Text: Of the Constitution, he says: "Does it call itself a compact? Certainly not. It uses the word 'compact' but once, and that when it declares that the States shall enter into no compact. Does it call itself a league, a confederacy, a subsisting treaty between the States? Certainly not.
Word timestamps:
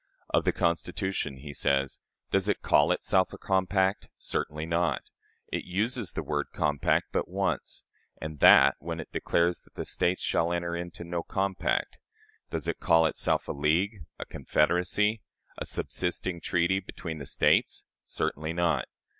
Of 0.31 0.45
the 0.45 0.51
Constitution, 0.51 1.37
he 1.37 1.53
says: 1.53 1.99
"Does 2.31 2.47
it 2.49 2.63
call 2.63 2.91
itself 2.91 3.33
a 3.33 3.37
compact? 3.37 4.07
Certainly 4.17 4.65
not. 4.65 5.03
It 5.53 5.63
uses 5.65 6.13
the 6.13 6.23
word 6.23 6.47
'compact' 6.53 7.09
but 7.11 7.27
once, 7.29 7.83
and 8.19 8.39
that 8.39 8.77
when 8.79 8.99
it 8.99 9.11
declares 9.11 9.61
that 9.61 9.75
the 9.75 9.85
States 9.85 10.23
shall 10.23 10.51
enter 10.51 10.75
into 10.75 11.03
no 11.03 11.21
compact. 11.21 11.99
Does 12.49 12.67
it 12.67 12.79
call 12.79 13.05
itself 13.05 13.47
a 13.47 13.51
league, 13.53 14.03
a 14.17 14.25
confederacy, 14.25 15.21
a 15.59 15.67
subsisting 15.67 16.41
treaty 16.41 16.79
between 16.79 17.19
the 17.19 17.27
States? 17.27 17.85
Certainly 18.03 18.53
not. 18.53 18.85